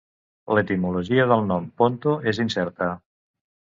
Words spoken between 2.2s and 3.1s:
és incerta.